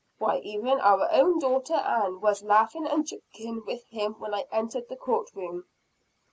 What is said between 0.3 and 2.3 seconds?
even our own daughter Ann,